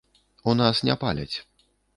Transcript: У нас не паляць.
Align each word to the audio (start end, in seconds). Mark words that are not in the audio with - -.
У 0.53 0.55
нас 0.61 0.81
не 0.89 0.97
паляць. 1.05 1.37